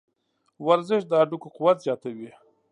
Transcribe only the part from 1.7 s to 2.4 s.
زیاتوي.